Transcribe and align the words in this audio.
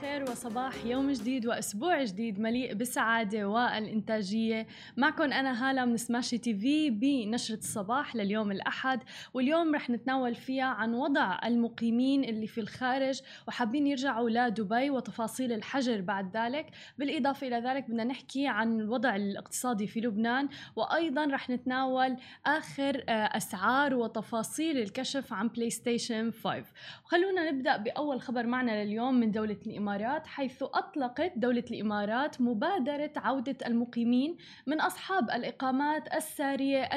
الخير 0.00 0.22
وصباح 0.22 0.84
يوم 0.84 1.12
جديد 1.12 1.46
وأسبوع 1.46 2.04
جديد 2.04 2.40
مليء 2.40 2.74
بالسعادة 2.74 3.48
والإنتاجية. 3.48 4.66
معكم 4.96 5.22
أنا 5.22 5.70
هالة 5.70 5.84
من 5.84 5.96
سماشي 5.96 6.38
تي 6.38 6.54
في 6.54 6.90
بنشرة 6.90 7.58
الصباح 7.58 8.16
لليوم 8.16 8.52
الأحد 8.52 9.02
واليوم 9.34 9.74
رح 9.74 9.90
نتناول 9.90 10.34
فيها 10.34 10.64
عن 10.64 10.94
وضع 10.94 11.38
المقيمين 11.44 12.24
اللي 12.24 12.46
في 12.46 12.60
الخارج 12.60 13.20
وحابين 13.48 13.86
يرجعوا 13.86 14.30
لدبي 14.30 14.90
وتفاصيل 14.90 15.52
الحجر 15.52 16.00
بعد 16.00 16.36
ذلك. 16.36 16.66
بالإضافة 16.98 17.46
إلى 17.46 17.56
ذلك 17.56 17.84
بدنا 17.84 18.04
نحكي 18.04 18.46
عن 18.46 18.80
الوضع 18.80 19.16
الاقتصادي 19.16 19.86
في 19.86 20.00
لبنان 20.00 20.48
وأيضا 20.76 21.24
رح 21.24 21.50
نتناول 21.50 22.16
آخر 22.46 23.04
آه، 23.08 23.12
أسعار 23.12 23.94
وتفاصيل 23.94 24.78
الكشف 24.78 25.32
عن 25.32 25.48
بلاي 25.48 25.70
ستيشن 25.70 26.30
5 26.30 26.64
خلونا 27.04 27.50
نبدأ 27.50 27.76
بأول 27.76 28.20
خبر 28.20 28.46
معنا 28.46 28.84
لليوم 28.84 29.14
من 29.14 29.30
دولة 29.30 29.56
الإمارات 29.96 30.26
حيث 30.26 30.62
أطلقت 30.62 31.32
دولة 31.36 31.64
الإمارات 31.70 32.40
مبادرة 32.40 33.12
عودة 33.16 33.56
المقيمين 33.66 34.36
من 34.66 34.80
أصحاب 34.80 35.30
الإقامات 35.30 36.14
السارية 36.14 36.88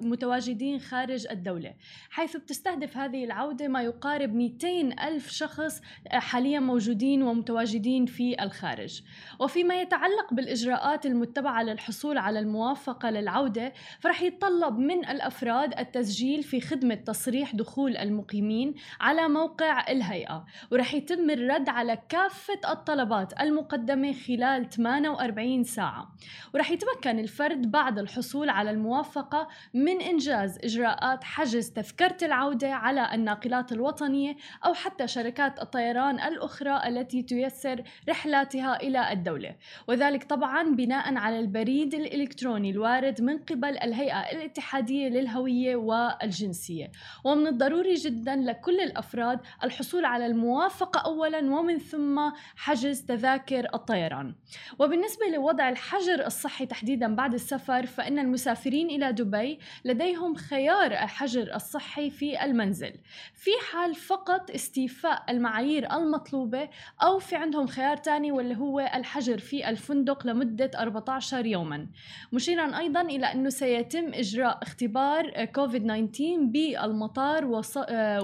المتواجدين 0.00 0.78
خارج 0.78 1.26
الدولة 1.30 1.74
حيث 2.10 2.36
بتستهدف 2.36 2.96
هذه 2.96 3.24
العودة 3.24 3.68
ما 3.68 3.82
يقارب 3.82 4.34
200 4.34 4.68
ألف 5.08 5.30
شخص 5.30 5.80
حاليا 6.10 6.60
موجودين 6.60 7.22
ومتواجدين 7.22 8.06
في 8.06 8.42
الخارج. 8.42 9.02
وفيما 9.40 9.80
يتعلق 9.80 10.34
بالإجراءات 10.34 11.06
المتبعة 11.06 11.62
للحصول 11.62 12.18
على 12.18 12.38
الموافقة 12.38 13.10
للعودة 13.10 13.72
فرح 14.00 14.22
يتطلب 14.22 14.78
من 14.78 15.08
الأفراد 15.08 15.78
التسجيل 15.78 16.42
في 16.42 16.60
خدمة 16.60 16.94
تصريح 16.94 17.54
دخول 17.54 17.96
المقيمين 17.96 18.74
على 19.00 19.28
موقع 19.28 19.90
الهيئة 19.90 20.44
ورح 20.72 20.94
يتم 20.94 21.30
الرد 21.30 21.68
على 21.68 21.98
كافة 22.08 22.33
الطلبات 22.68 23.40
المقدمة 23.40 24.12
خلال 24.12 24.68
48 24.70 25.64
ساعة. 25.64 26.08
ورح 26.54 26.70
يتمكن 26.70 27.18
الفرد 27.18 27.70
بعد 27.70 27.98
الحصول 27.98 28.48
على 28.48 28.70
الموافقة 28.70 29.48
من 29.74 30.00
إنجاز 30.00 30.58
إجراءات 30.64 31.24
حجز 31.24 31.70
تذكرة 31.70 32.16
العودة 32.22 32.74
على 32.74 33.14
الناقلات 33.14 33.72
الوطنية 33.72 34.36
أو 34.66 34.74
حتى 34.74 35.06
شركات 35.06 35.62
الطيران 35.62 36.20
الأخرى 36.20 36.88
التي 36.88 37.22
تيسر 37.22 37.82
رحلاتها 38.08 38.76
إلى 38.82 39.12
الدولة. 39.12 39.56
وذلك 39.88 40.24
طبعا 40.24 40.62
بناء 40.62 41.14
على 41.14 41.40
البريد 41.40 41.94
الإلكتروني 41.94 42.70
الوارد 42.70 43.22
من 43.22 43.38
قبل 43.38 43.78
الهيئة 43.78 44.20
الاتحادية 44.20 45.08
للهوية 45.08 45.76
والجنسية. 45.76 46.90
ومن 47.24 47.46
الضروري 47.46 47.94
جدا 47.94 48.36
لكل 48.36 48.80
الأفراد 48.80 49.40
الحصول 49.64 50.04
على 50.04 50.26
الموافقة 50.26 51.00
أولا 51.00 51.38
ومن 51.38 51.78
ثم 51.78 52.23
حجز 52.56 53.02
تذاكر 53.02 53.68
الطيران. 53.74 54.34
وبالنسبة 54.78 55.26
لوضع 55.34 55.68
الحجر 55.68 56.26
الصحي 56.26 56.66
تحديدا 56.66 57.14
بعد 57.14 57.34
السفر 57.34 57.86
فإن 57.86 58.18
المسافرين 58.18 58.90
إلى 58.90 59.12
دبي 59.12 59.58
لديهم 59.84 60.34
خيار 60.34 60.92
الحجر 60.92 61.54
الصحي 61.54 62.10
في 62.10 62.44
المنزل. 62.44 62.92
في 63.34 63.50
حال 63.70 63.94
فقط 63.94 64.50
استيفاء 64.50 65.24
المعايير 65.28 65.92
المطلوبة 65.92 66.68
أو 67.02 67.18
في 67.18 67.36
عندهم 67.36 67.66
خيار 67.66 67.96
تاني 67.96 68.32
واللي 68.32 68.56
هو 68.56 68.80
الحجر 68.80 69.38
في 69.38 69.68
الفندق 69.68 70.26
لمدة 70.26 70.70
14 70.78 71.46
يوما. 71.46 71.86
مشيرا 72.32 72.78
أيضا 72.78 73.00
إلى 73.00 73.26
أنه 73.26 73.48
سيتم 73.48 74.14
إجراء 74.14 74.58
اختبار 74.62 75.44
كوفيد 75.44 75.82
19 75.82 76.36
بالمطار 76.38 77.44
وص... 77.44 77.78
آه، 77.78 78.22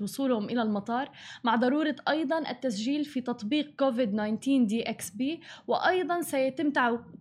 وصولهم 0.00 0.44
إلى 0.44 0.62
المطار 0.62 1.10
مع 1.44 1.56
ضرورة 1.56 1.96
أيضا 2.08 2.50
التسجيل 2.50 3.04
في 3.04 3.20
تطبيق 3.24 3.74
كوفيد 3.78 4.12
19 4.12 4.64
DXB 4.64 5.40
وأيضا 5.66 6.20
سيتم 6.20 6.72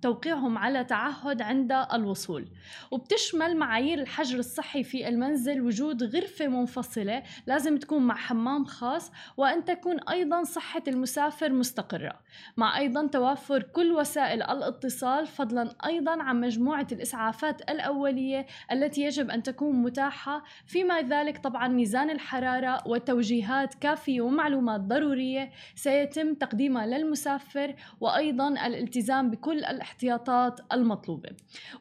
توقيعهم 0.01 0.57
على 0.57 0.83
تعهد 0.83 1.41
عند 1.41 1.71
الوصول. 1.93 2.47
وبتشمل 2.91 3.57
معايير 3.57 4.01
الحجر 4.01 4.39
الصحي 4.39 4.83
في 4.83 5.07
المنزل 5.07 5.61
وجود 5.61 6.03
غرفة 6.03 6.47
منفصلة 6.47 7.23
لازم 7.47 7.77
تكون 7.77 8.01
مع 8.03 8.15
حمام 8.15 8.65
خاص 8.65 9.11
وأن 9.37 9.65
تكون 9.65 9.99
أيضا 9.99 10.43
صحة 10.43 10.83
المسافر 10.87 11.51
مستقرة. 11.51 12.19
مع 12.57 12.77
أيضا 12.77 13.07
توافر 13.07 13.63
كل 13.63 13.91
وسائل 13.91 14.43
الاتصال 14.43 15.27
فضلا 15.27 15.75
أيضا 15.85 16.21
عن 16.23 16.41
مجموعة 16.41 16.87
الإسعافات 16.91 17.71
الأولية 17.71 18.45
التي 18.71 19.01
يجب 19.01 19.29
أن 19.29 19.43
تكون 19.43 19.75
متاحة. 19.75 20.43
فيما 20.65 21.01
ذلك 21.01 21.37
طبعا 21.37 21.67
ميزان 21.67 22.09
الحرارة 22.09 22.87
وتوجيهات 22.87 23.73
كافية 23.73 24.21
ومعلومات 24.21 24.81
ضرورية. 24.81 25.51
سيتم 25.93 26.33
تقديمها 26.33 26.85
للمسافر 26.85 27.75
وأيضا 28.01 28.47
الالتزام 28.47 29.29
بكل 29.31 29.57
الاحتياطات 29.65 30.59
المطلوبة. 30.73 31.29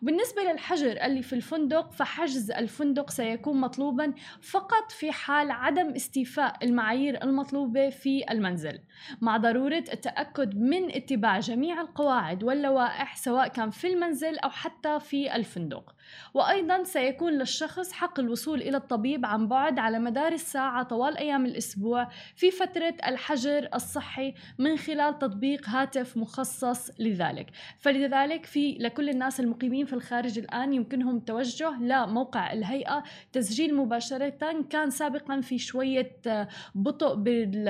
بالنسبة 0.03 0.43
للحجر 0.43 1.05
اللي 1.05 1.23
في 1.23 1.33
الفندق 1.33 1.93
فحجز 1.93 2.51
الفندق 2.51 3.11
سيكون 3.11 3.61
مطلوبا 3.61 4.15
فقط 4.41 4.91
في 4.91 5.13
حال 5.13 5.51
عدم 5.51 5.89
استيفاء 5.91 6.57
المعايير 6.63 7.23
المطلوبة 7.25 7.91
في 7.91 8.25
المنزل. 8.31 8.79
مع 9.21 9.37
ضرورة 9.37 9.85
التأكد 9.93 10.57
من 10.57 10.91
اتباع 10.91 11.41
جميع 11.41 11.81
القواعد 11.81 12.45
واللوائح 12.45 13.17
سواء 13.17 13.49
كان 13.49 13.71
في 13.71 13.87
المنزل 13.87 14.39
أو 14.39 14.51
حتى 14.51 15.01
في 15.01 15.37
الفندق. 15.37 15.95
وأيضا 16.35 16.83
سيكون 16.83 17.33
للشخص 17.33 17.93
حق 17.93 18.21
الوصول 18.21 18.63
إلى 18.63 18.77
الطبيب 18.77 19.27
عن 19.27 19.49
بعد 19.49 19.79
على 19.79 19.99
مدار 19.99 20.33
الساعة 20.33 20.83
طوال 20.83 21.19
أيام 21.19 21.47
الأسبوع 21.47 22.09
في 22.37 22.51
فترة 22.51 22.95
الحجر 23.07 23.69
الصحي. 23.75 24.02
من 24.59 24.77
خلال 24.77 25.19
تطبيق 25.19 25.69
هاتف 25.69 26.17
مخصص 26.17 26.91
لذلك. 27.01 27.51
فلذلك 27.79 28.47
في 28.47 28.77
لكل 28.81 29.09
الناس 29.09 29.41
المقيمين 29.41 29.87
في 29.87 29.93
الخارج 29.93 30.39
الآن 30.39 30.73
يمكنهم 30.73 31.17
التوجه 31.17 31.71
لموقع 31.81 32.53
الهيئة 32.53 33.03
تسجيل 33.33 33.77
مباشرة. 33.77 34.33
كان 34.71 34.91
سابقا 34.91 35.41
في 35.41 35.59
شوية 35.59 36.13
بطء 36.75 37.15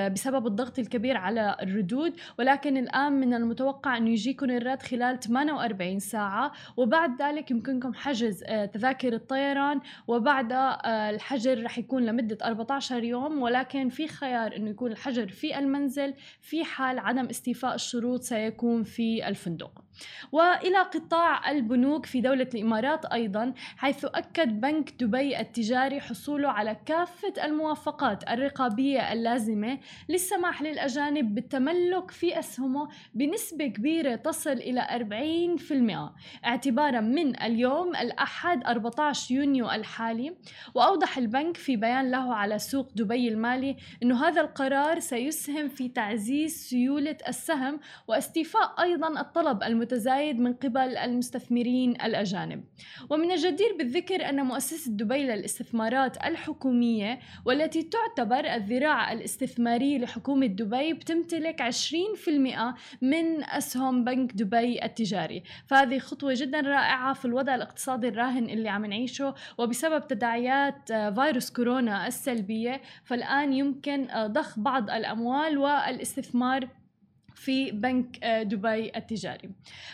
بسبب 0.09 0.47
الضغط 0.47 0.79
الكبير 0.79 1.17
على 1.17 1.57
الردود 1.61 2.13
ولكن 2.39 2.77
الآن 2.77 3.13
من 3.13 3.33
المتوقع 3.33 3.97
أن 3.97 4.07
يجيكم 4.07 4.49
الرد 4.49 4.81
خلال 4.81 5.19
48 5.19 5.99
ساعة. 5.99 6.51
وبعد 6.77 7.21
ذلك 7.21 7.51
يمكنكم 7.51 7.93
حجز 7.93 8.43
آه، 8.43 8.65
تذاكر 8.65 9.13
الطيران. 9.13 9.81
وبعد 10.07 10.51
آه، 10.51 11.09
الحجر 11.09 11.63
رح 11.63 11.77
يكون 11.77 12.05
لمدة 12.05 12.37
14 12.43 13.03
يوم. 13.03 13.41
ولكن 13.41 13.89
في 13.89 14.07
خيار 14.07 14.55
أنه 14.55 14.69
يكون 14.69 14.91
الحجر 14.91 15.27
في 15.27 15.59
المنزل. 15.59 16.12
في 16.41 16.63
حال 16.63 16.99
عدم 16.99 17.25
استيفاء 17.25 17.75
الشروط 17.75 18.21
سيكون 18.21 18.83
في 18.83 19.27
الفندق. 19.27 19.82
وإلى 20.31 20.77
قطاع 20.77 21.51
البنوك 21.51 22.05
في 22.05 22.21
دولة 22.21 22.49
الإمارات 22.53 23.05
أيضا 23.05 23.53
حيث 23.77 24.05
أكد 24.05 24.61
بنك 24.61 25.03
دبي 25.03 25.39
التجاري 25.39 26.01
حصوله 26.01 26.49
على 26.49 26.77
كافة 26.85 27.33
الموافقات 27.43 28.29
الرقابية 28.29 29.13
اللازمة 29.13 29.79
للسماح 30.09 30.61
للأجانب 30.61 31.35
بالتملك 31.35 32.11
في 32.11 32.39
أسهمه 32.39 32.89
بنسبة 33.13 33.67
كبيرة 33.67 34.15
تصل 34.15 34.51
إلى 34.51 34.81
40% 36.41 36.45
اعتبارا 36.45 37.01
من 37.01 37.41
اليوم 37.43 37.95
الأحد 37.95 38.63
14 38.63 39.35
يونيو 39.35 39.71
الحالي. 39.71 40.35
وأوضح 40.73 41.17
البنك 41.17 41.57
في 41.57 41.75
بيان 41.75 42.11
له 42.11 42.35
على 42.35 42.59
سوق 42.59 42.91
دبي 42.95 43.27
المالي 43.27 43.77
إنه 44.03 44.27
هذا 44.27 44.41
القرار 44.41 44.99
سيسهم 44.99 45.67
في 45.69 45.89
تعزيز 45.89 46.55
سيولة 46.55 47.17
السهم 47.27 47.79
واستيفاء 48.07 48.81
أيضا 48.81 49.21
الطلب 49.21 49.63
الم 49.63 49.82
المتزايد 49.83 50.39
من 50.39 50.53
قبل 50.53 50.97
المستثمرين 50.97 51.91
الأجانب. 51.91 52.63
ومن 53.09 53.31
الجدير 53.31 53.75
بالذكر 53.77 54.29
أن 54.29 54.45
مؤسسة 54.45 54.91
دبي 54.91 55.23
للاستثمارات 55.23 56.17
الحكومية 56.17 57.19
والتي 57.45 57.83
تعتبر 57.83 58.53
الذراع 58.53 59.11
الاستثماري 59.11 59.97
لحكومة 59.97 60.45
دبي 60.45 60.93
بتمتلك 60.93 61.61
20% 61.61 62.75
من 63.01 63.43
أسهم 63.43 64.03
بنك 64.03 64.31
دبي 64.33 64.85
التجاري. 64.85 65.43
فهذه 65.67 65.99
خطوة 65.99 66.33
جدا 66.37 66.59
رائعة 66.61 67.13
في 67.13 67.25
الوضع 67.25 67.55
الاقتصادي 67.55 68.07
الراهن 68.07 68.49
اللي 68.49 68.69
عم 68.69 68.85
نعيشه 68.85 69.35
وبسبب 69.57 70.07
تداعيات 70.07 70.91
فيروس 70.93 71.49
كورونا 71.51 72.07
السلبية 72.07 72.81
فالآن 73.03 73.53
يمكن 73.53 74.07
ضخ 74.25 74.59
بعض 74.59 74.89
الأموال 74.89 75.57
والإستثمار 75.57 76.82
في 77.35 77.71
بنك 77.71 78.23
آه، 78.23 78.43
دبي 78.43 78.91
التجاري. 78.95 79.49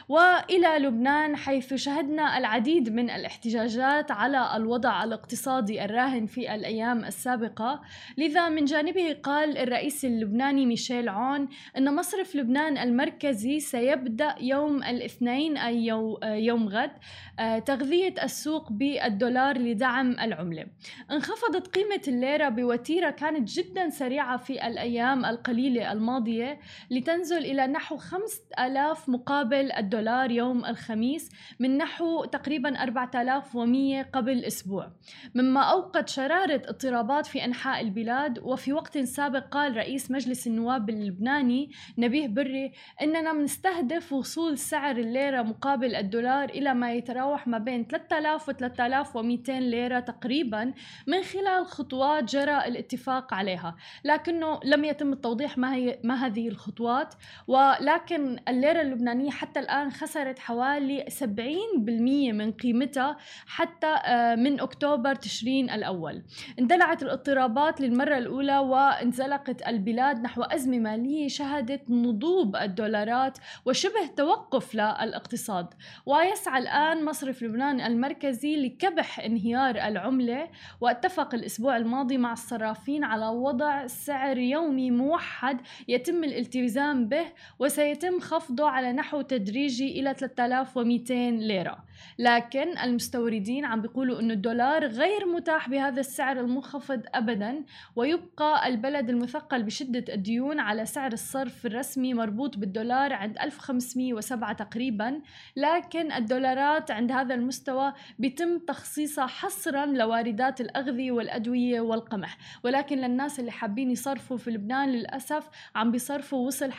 وإلى 0.09 0.79
لبنان 0.79 1.35
حيث 1.35 1.73
شهدنا 1.73 2.37
العديد 2.37 2.89
من 2.89 3.09
الاحتجاجات 3.09 4.11
على 4.11 4.55
الوضع 4.55 5.03
الاقتصادي 5.03 5.85
الراهن 5.85 6.25
في 6.25 6.55
الأيام 6.55 7.05
السابقة. 7.05 7.81
لذا 8.17 8.49
من 8.49 8.65
جانبه 8.65 9.13
قال 9.23 9.57
الرئيس 9.57 10.05
اللبناني 10.05 10.65
ميشيل 10.65 11.09
عون 11.09 11.47
إن 11.77 11.95
مصرف 11.95 12.35
لبنان 12.35 12.77
المركزي 12.77 13.59
سيبدأ 13.59 14.35
يوم 14.41 14.83
الاثنين 14.83 15.57
أي 15.57 15.91
آه، 15.91 16.19
يوم 16.23 16.69
غد 16.69 16.91
آه، 17.39 17.59
تغذية 17.59 18.13
السوق 18.23 18.71
بالدولار 18.71 19.57
لدعم 19.57 20.11
العملة. 20.11 20.65
انخفضت 21.11 21.67
قيمة 21.67 22.01
الليرة 22.07 22.49
بوتيرة 22.49 23.09
كانت 23.09 23.51
جدا 23.51 23.89
سريعة 23.89 24.37
في 24.37 24.67
الأيام 24.67 25.25
القليلة 25.25 25.91
الماضية 25.91 26.59
لتنزل 26.91 27.28
إلى 27.37 27.67
نحو 27.67 27.97
5000 27.97 29.09
مقابل 29.09 29.71
الدولار 29.71 30.31
يوم 30.31 30.65
الخميس 30.65 31.29
من 31.59 31.77
نحو 31.77 32.25
تقريبا 32.25 32.83
4100 32.83 34.03
قبل 34.03 34.45
أسبوع. 34.45 34.91
مما 35.35 35.61
أوقد 35.61 36.09
شرارة 36.09 36.61
اضطرابات 36.69 37.25
في 37.25 37.45
أنحاء 37.45 37.81
البلاد 37.81 38.39
وفي 38.39 38.73
وقت 38.73 38.97
سابق 38.97 39.47
قال 39.47 39.77
رئيس 39.77 40.11
مجلس 40.11 40.47
النواب 40.47 40.89
اللبناني 40.89 41.71
نبيه 41.97 42.27
بري 42.27 42.71
إننا 43.01 43.33
بنستهدف 43.33 44.13
وصول 44.13 44.57
سعر 44.57 44.97
الليرة 44.97 45.41
مقابل 45.41 45.95
الدولار 45.95 46.49
إلى 46.49 46.73
ما 46.73 46.93
يتراوح 46.93 47.47
ما 47.47 47.57
بين 47.57 47.87
3000 47.87 48.49
و 48.49 48.51
3200 48.51 49.59
ليرة 49.59 49.99
تقريبا 49.99 50.73
من 51.07 51.23
خلال 51.23 51.65
خطوات 51.65 52.23
جرى 52.23 52.57
الاتفاق 52.65 53.33
عليها. 53.33 53.75
لكنه 54.03 54.59
لم 54.63 54.85
يتم 54.85 55.13
التوضيح 55.13 55.57
ما, 55.57 55.75
هي 55.75 55.99
ما 56.03 56.25
هذه 56.25 56.47
الخطوات. 56.47 57.13
ولكن 57.47 58.39
الليرة 58.47 58.81
اللبنانية 58.81 59.31
حتى 59.31 59.59
الآن 59.59 59.91
خسرت 59.91 60.39
حوالي 60.39 61.05
70% 61.09 62.33
من 62.33 62.51
قيمتها 62.51 63.17
حتى 63.47 63.95
آه، 64.05 64.35
من 64.35 64.59
أكتوبر 64.59 65.15
تشرين 65.15 65.69
الأول. 65.69 66.23
اندلعت 66.59 67.03
الاضطرابات 67.03 67.81
للمرة 67.81 68.17
الأولى 68.17 68.57
وانزلقت 68.57 69.67
البلاد 69.67 70.21
نحو 70.21 70.41
أزمة 70.41 70.79
مالية 70.79 71.27
شهدت 71.27 71.89
نضوب 71.89 72.55
الدولارات 72.55 73.37
وشبه 73.65 74.05
توقف 74.17 74.75
للاقتصاد. 74.75 75.67
ويسعى 76.05 76.61
الآن 76.61 77.05
مصرف 77.05 77.43
لبنان 77.43 77.81
المركزي 77.81 78.55
لكبح 78.55 79.19
انهيار 79.19 79.75
العملة. 79.75 80.49
واتفق 80.81 81.35
الأسبوع 81.35 81.77
الماضي 81.77 82.17
مع 82.17 82.33
الصرافين 82.33 83.03
على 83.03 83.27
وضع 83.27 83.87
سعر 83.87 84.37
يومي 84.37 84.91
موحد 84.91 85.61
يتم 85.87 86.23
الالتزام 86.23 87.08
به 87.09 87.25
وسيتم 87.59 88.19
خفضه 88.19 88.69
على 88.69 88.93
نحو 88.93 89.21
تدريجي 89.21 89.99
إلى 89.99 90.13
3200 90.13 91.29
ليرة. 91.29 91.89
لكن 92.19 92.77
المستوردين 92.77 93.65
عم 93.65 93.81
بيقولوا 93.81 94.19
إنه 94.19 94.33
الدولار 94.33 94.85
غير 94.85 95.25
متاح 95.25 95.69
بهذا 95.69 95.99
السعر 95.99 96.39
المنخفض 96.39 97.01
ابدا 97.13 97.65
ويبقى 97.95 98.67
البلد 98.67 99.09
المثقل 99.09 99.63
بشدة 99.63 100.13
الديون 100.13 100.59
على 100.59 100.85
سعر 100.85 101.13
الصرف 101.13 101.65
الرسمي 101.65 102.13
مربوط 102.13 102.57
بالدولار 102.57 103.13
عند 103.13 103.37
1507 103.37 104.53
تقريبا. 104.53 105.21
لكن 105.55 106.11
الدولارات 106.11 106.91
عند 106.91 107.11
هذا 107.11 107.35
المستوى 107.35 107.93
بيتم 108.19 108.59
تخصيصها 108.59 109.25
حصرا 109.25 109.85
لواردات 109.85 110.61
الأغذية 110.61 111.11
والأدوية 111.11 111.81
والقمح. 111.81 112.37
ولكن 112.63 112.97
للناس 112.97 113.39
اللي 113.39 113.51
حابين 113.51 113.91
يصرفوا 113.91 114.37
في 114.37 114.51
لبنان 114.51 114.89
للأسف 114.91 115.49
عم 115.75 115.91
بيصرفوا 115.91 116.47
وصل 116.47 116.71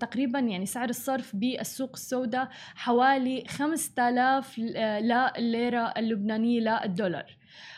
تقريبا 0.00 0.38
يعني 0.38 0.66
سعر 0.66 0.88
الصرف 0.88 1.36
بالسوق 1.36 1.90
السوداء 1.94 2.48
حوالي 2.74 3.44
5000 3.48 4.58
لليرة 4.58 5.92
اللبنانية 5.96 6.60
للدولار. 6.60 7.36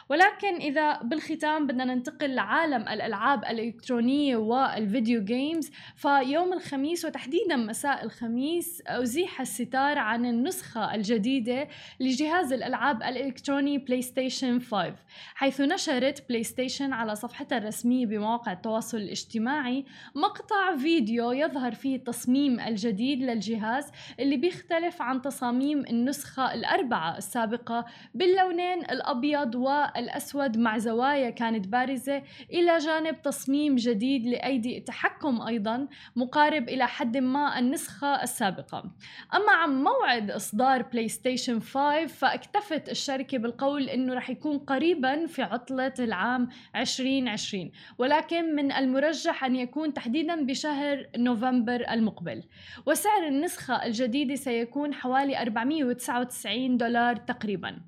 ولكن 0.08 0.56
إذا 0.56 1.02
بالختام 1.02 1.66
بدنا 1.66 1.84
ننتقل 1.84 2.34
لعالم 2.34 2.88
الألعاب 2.88 3.44
الإلكترونية 3.44 4.36
وال 4.36 4.62
video 4.62 5.24
games 5.24 5.70
فيوم 5.96 6.52
الخميس 6.52 7.04
وتحديدا 7.04 7.56
مساء 7.56 8.04
الخميس 8.04 8.82
أزيح 8.86 9.40
الستار 9.40 9.98
عن 9.98 10.26
النسخة 10.26 10.94
الجديدة 10.94 11.68
لجهاز 12.00 12.52
الألعاب 12.52 13.02
الإلكتروني 13.02 13.78
بلاي 13.78 14.02
ستيشن 14.02 14.60
5 14.60 14.94
حيث 15.34 15.60
نشرت 15.60 16.28
بلاي 16.28 16.42
ستيشن 16.42 16.92
على 16.92 17.14
صفحتها 17.14 17.58
الرسمية 17.58 18.06
بمواقع 18.06 18.52
التواصل 18.52 18.98
الاجتماعي 18.98 19.84
مقطع 20.14 20.76
فيديو 20.76 21.32
يظهر 21.32 21.72
فيه 21.72 21.96
التصميم 21.96 22.60
الجديد 22.60 23.22
للجهاز 23.22 23.90
اللي 24.20 24.36
بيختلف 24.36 25.02
عن 25.02 25.22
تصاميم 25.22 25.78
النسخة 25.78 26.54
الأربعة 26.54 27.18
السابقة 27.18 27.84
باللونين 28.14 28.80
الأبيض 28.80 29.56
و 29.66 29.86
الأسود 29.96 30.58
مع 30.58 30.78
زوايا 30.78 31.30
كانت 31.30 31.68
بارزة 31.68 32.22
إلى 32.52 32.78
جانب 32.78 33.22
تصميم 33.22 33.76
جديد 33.76 34.26
لأيدي 34.26 34.78
التحكم 34.78 35.42
أيضا 35.42 35.88
مقارب 36.16 36.68
إلى 36.68 36.86
حد 36.86 37.16
ما 37.16 37.58
النسخة 37.58 38.22
السابقة. 38.22 38.90
أما 39.34 39.52
عن 39.52 39.82
موعد 39.82 40.30
إصدار 40.30 40.82
بلاي 40.82 41.08
ستيشن 41.08 41.60
5 41.60 42.06
فاكتفت 42.06 42.88
الشركة 42.88 43.38
بالقول 43.38 43.88
أنه 43.88 44.14
رح 44.14 44.30
يكون 44.30 44.58
قريبا 44.58 45.26
في 45.26 45.42
عطلة 45.42 45.94
العام 45.98 46.48
2020 46.76 47.70
ولكن 47.98 48.54
من 48.54 48.72
المرجح 48.72 49.44
أن 49.44 49.56
يكون 49.56 49.94
تحديدا 49.94 50.46
بشهر 50.46 51.06
نوفمبر 51.16 51.84
المقبل. 51.90 52.42
وسعر 52.86 53.26
النسخة 53.28 53.84
الجديدة 53.84 54.34
سيكون 54.34 54.94
حوالي 54.94 55.42
499 55.42 56.76
دولار 56.76 57.16
تقريبا. 57.16 57.80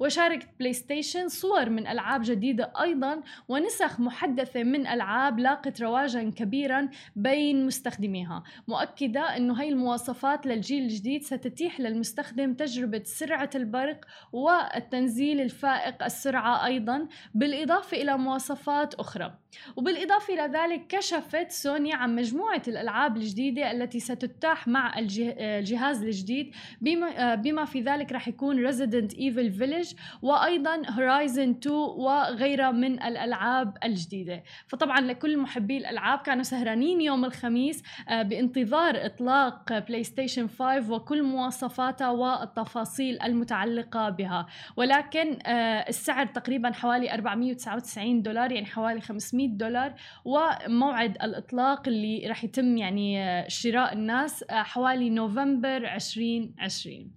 وشاركت 0.00 0.48
بلاي 0.58 0.72
ستيشن 0.72 1.25
صور 1.28 1.56
صور 1.56 1.70
من 1.70 1.86
ألعاب 1.86 2.22
جديدة 2.24 2.72
أيضا 2.80 3.22
ونسخ 3.48 4.00
محدثة 4.00 4.62
من 4.62 4.86
ألعاب 4.86 5.38
لاقت 5.38 5.82
رواجا 5.82 6.30
كبيرا 6.36 6.88
بين 7.16 7.66
مستخدميها. 7.66 8.42
مؤكدة 8.68 9.36
أنه 9.36 9.60
هاي 9.60 9.68
المواصفات 9.68 10.46
للجيل 10.46 10.82
الجديد 10.82 11.22
ستتيح 11.22 11.80
للمستخدم 11.80 12.54
تجربة 12.54 13.02
سرعة 13.04 13.50
البرق 13.54 14.04
والتنزيل 14.32 15.40
الفائق 15.40 16.02
السرعة 16.04 16.66
أيضا 16.66 17.08
بالإضافة 17.34 17.96
إلى 17.96 18.18
مواصفات 18.18 18.94
أخرى. 18.94 19.34
وبالإضافة 19.76 20.34
إلى 20.34 20.58
ذلك 20.58 20.86
كشفت 20.88 21.50
سوني 21.50 21.92
عن 21.92 22.16
مجموعة 22.16 22.62
الألعاب 22.68 23.16
الجديدة 23.16 23.70
التي 23.70 24.00
ستتاح 24.00 24.68
مع 24.68 24.98
الجهاز 24.98 26.02
الجديد 26.02 26.54
بما, 26.80 27.34
بما 27.34 27.64
في 27.64 27.80
ذلك 27.80 28.12
رح 28.12 28.28
يكون 28.28 28.72
Resident 28.72 29.12
Evil 29.12 29.58
Village 29.60 29.96
وأيضا 30.22 30.82
Horizon 31.06 31.54
2 31.60 31.74
وغيرها 31.74 32.70
من 32.70 33.02
الألعاب 33.02 33.78
الجديدة. 33.84 34.42
فطبعا 34.66 35.00
لكل 35.00 35.38
محبي 35.38 35.76
الألعاب 35.76 36.18
كانوا 36.18 36.42
سهرانين 36.42 37.00
يوم 37.00 37.24
الخميس 37.24 37.82
آه، 38.08 38.22
بانتظار 38.22 39.06
إطلاق 39.06 39.78
بلاي 39.78 40.04
ستيشن 40.04 40.48
5 40.48 40.90
وكل 40.90 41.22
مواصفاتها 41.22 42.10
والتفاصيل 42.10 43.22
المتعلقة 43.22 44.10
بها. 44.10 44.46
ولكن 44.76 45.38
آه، 45.46 45.88
السعر 45.88 46.26
تقريبا 46.26 46.72
حوالي 46.72 47.14
499 47.14 48.22
دولار 48.22 48.52
يعني 48.52 48.66
حوالي 48.66 49.00
500 49.00 49.48
دولار. 49.48 49.94
وموعد 50.24 51.16
الإطلاق 51.22 51.88
اللي 51.88 52.26
راح 52.26 52.44
يتم 52.44 52.76
يعني 52.76 53.22
آه، 53.22 53.48
شراء 53.48 53.92
الناس 53.92 54.44
حوالي 54.50 55.10
نوفمبر 55.10 55.76
2020 55.76 57.10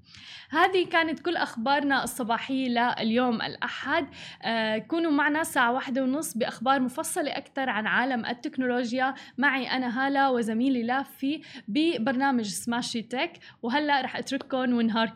هذه 0.52 0.86
كانت 0.86 1.20
كل 1.20 1.36
أخبارنا 1.36 2.04
الصباحية 2.04 2.68
لليوم 2.68 3.42
الأحد 3.80 4.08
آه 4.44 4.78
كونوا 4.78 5.12
معنا 5.12 5.42
الساعة 5.42 5.72
واحدة 5.72 6.04
ونص 6.04 6.38
بأخبار 6.38 6.80
مفصلة 6.80 7.38
أكثر 7.38 7.70
عن 7.70 7.88
عالم 7.88 8.26
التكنولوجيا. 8.26 9.14
معي 9.38 9.72
أنا 9.72 10.08
هالة 10.08 10.32
وزميلي 10.32 10.84
لافي 10.84 11.42
ببرنامج 11.68 12.46
سماشي 12.46 13.02
تك 13.02 13.32
وهلأ 13.64 14.02
رح 14.02 14.16
أترككم 14.16 14.74
ونهاركم 14.74 15.16